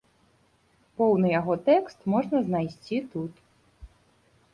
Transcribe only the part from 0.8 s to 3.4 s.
Поўны яго тэкст можна знайсці тут.